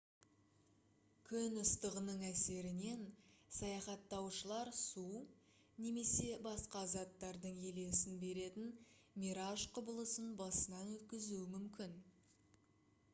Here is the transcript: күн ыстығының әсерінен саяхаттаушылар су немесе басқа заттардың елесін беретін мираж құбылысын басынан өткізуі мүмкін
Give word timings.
күн 1.31 1.57
ыстығының 1.63 2.23
әсерінен 2.29 3.03
саяхаттаушылар 3.57 4.71
су 4.79 5.03
немесе 5.85 6.31
басқа 6.49 6.83
заттардың 6.95 7.61
елесін 7.73 8.19
беретін 8.25 8.73
мираж 9.27 9.69
құбылысын 9.79 10.35
басынан 10.43 10.93
өткізуі 10.99 11.47
мүмкін 11.55 11.97